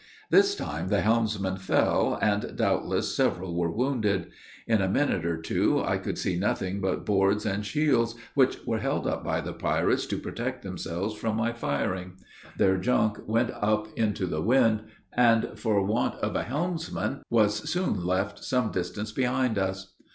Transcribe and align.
This 0.31 0.55
time 0.55 0.87
the 0.87 1.01
helmsman 1.01 1.57
fell, 1.57 2.17
and, 2.23 2.55
doubtless, 2.55 3.15
several 3.15 3.55
were 3.55 3.69
wounded. 3.69 4.31
In 4.65 4.81
a 4.81 4.89
minute 4.89 5.27
or 5.27 5.39
two 5.39 5.79
I 5.79 5.99
could 5.99 6.17
see 6.17 6.39
nothing 6.39 6.79
but 6.81 7.05
boards 7.05 7.45
and 7.45 7.63
shields, 7.63 8.15
which 8.33 8.65
were 8.65 8.79
held 8.79 9.05
up 9.05 9.23
by 9.23 9.41
the 9.41 9.53
pirates, 9.53 10.07
to 10.07 10.17
protect 10.17 10.63
themselves 10.63 11.13
from 11.13 11.35
my 11.37 11.53
firing; 11.53 12.13
their 12.57 12.77
junk 12.77 13.19
went 13.27 13.51
up 13.53 13.89
into 13.95 14.25
the 14.25 14.41
wind, 14.41 14.85
for 15.53 15.85
want 15.85 16.15
of 16.15 16.35
a 16.35 16.45
helmsman, 16.45 17.07
and 17.11 17.21
was 17.29 17.69
soon 17.69 18.03
left 18.03 18.43
some 18.43 18.71
distance 18.71 19.11
behind 19.11 19.59
us. 19.59 19.93